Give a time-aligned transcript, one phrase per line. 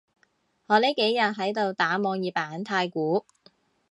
[0.65, 3.27] 我呢幾日喺度打網頁版太鼓